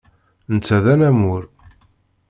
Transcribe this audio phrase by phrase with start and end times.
[0.53, 1.43] Netta d anamur